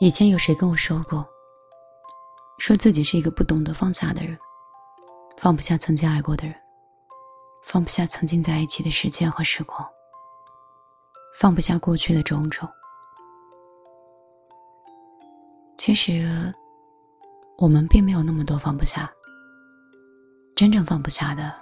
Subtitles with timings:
[0.00, 1.26] 以前有谁跟我说过，
[2.58, 4.38] 说自己是一个不懂得放下的人，
[5.36, 6.54] 放不下曾经爱过的人，
[7.64, 9.84] 放不下曾经在一起的时间和时光，
[11.36, 12.68] 放不下过去的种种。
[15.76, 16.54] 其实，
[17.56, 19.12] 我们并没有那么多放不下，
[20.54, 21.52] 真正放不下的，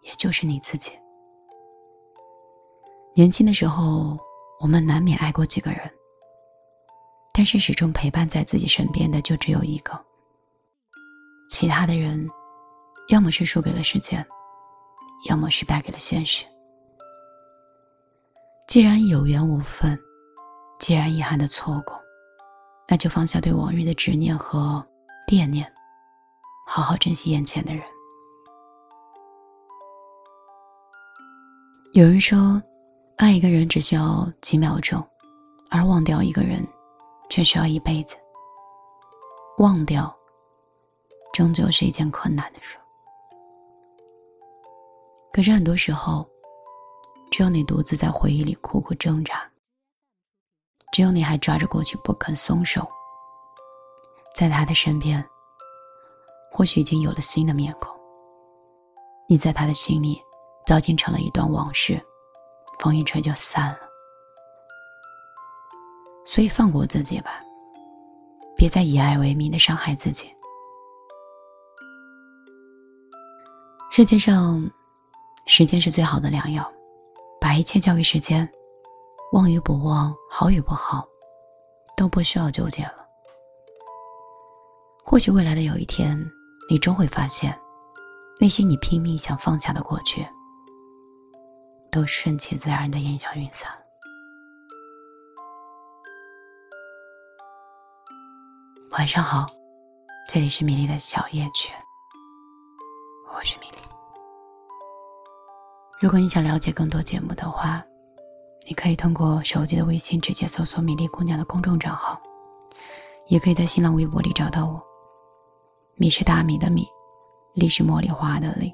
[0.00, 0.90] 也就是你自己。
[3.14, 4.16] 年轻的时候，
[4.58, 5.80] 我们难免爱过几个人。
[7.34, 9.98] 但是始终陪伴在自己身边的就只有一个，
[11.48, 12.28] 其他的人，
[13.08, 14.24] 要么是输给了时间，
[15.28, 16.44] 要么是败给了现实。
[18.68, 19.98] 既然有缘无分，
[20.78, 21.98] 既然遗憾的错过，
[22.86, 24.86] 那就放下对往日的执念和
[25.26, 25.66] 惦念，
[26.66, 27.82] 好好珍惜眼前的人。
[31.94, 32.62] 有人说，
[33.16, 35.02] 爱一个人只需要几秒钟，
[35.70, 36.62] 而忘掉一个人。
[37.32, 38.14] 却需要一辈子。
[39.56, 40.14] 忘掉，
[41.32, 42.76] 终究是一件困难的事。
[45.32, 46.28] 可是很多时候，
[47.30, 49.50] 只有你独自在回忆里苦苦挣扎，
[50.92, 52.86] 只有你还抓着过去不肯松手。
[54.34, 55.26] 在他的身边，
[56.50, 57.98] 或许已经有了新的面孔。
[59.26, 60.22] 你在他的心里，
[60.66, 61.98] 早已经成了一段往事，
[62.78, 63.81] 风一吹就散了。
[66.24, 67.42] 所以放过自己吧，
[68.56, 70.32] 别再以爱为名的伤害自己。
[73.90, 74.70] 世界上，
[75.46, 76.72] 时间是最好的良药，
[77.40, 78.50] 把一切交给时间，
[79.32, 81.06] 忘与不忘，好与不好，
[81.96, 83.06] 都不需要纠结了。
[85.04, 86.18] 或许未来的有一天，
[86.70, 87.54] 你终会发现，
[88.40, 90.26] 那些你拼命想放下的过去，
[91.90, 93.70] 都顺其自然的烟消云散。
[98.92, 99.46] 晚上好，
[100.28, 101.72] 这里是米粒的小夜曲，
[103.34, 103.78] 我是米粒。
[105.98, 107.82] 如果你想了解更多节目的话，
[108.68, 112.20] 你可以通过手机的微信直接搜索“米粒姑娘”的公众账号，
[113.28, 114.78] 也可以在新浪微博里找到我。
[115.94, 116.86] 米是大米的米，
[117.54, 118.70] 粒是茉莉花的粒。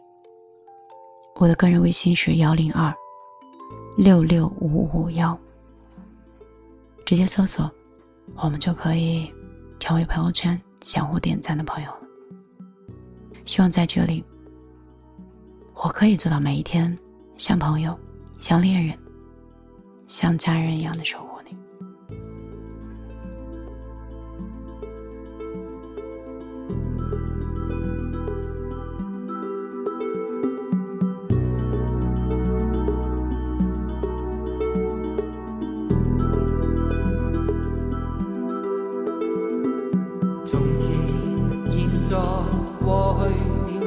[1.37, 2.93] 我的个人微信是幺零二
[3.97, 5.39] 六六五五幺，
[7.07, 7.71] 直接搜索，
[8.35, 9.33] 我们就可以。
[9.79, 12.01] 成为朋友圈相互点赞的朋友了。
[13.45, 14.25] 希望在这里，
[15.75, 16.97] 我可以做到每一天
[17.37, 17.99] 像朋友、
[18.39, 18.99] 像恋人、
[20.07, 21.28] 像家人一样的生活。
[42.09, 42.17] 在
[42.83, 43.78] 过去